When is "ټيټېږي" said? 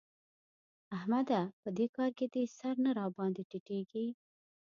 3.49-4.05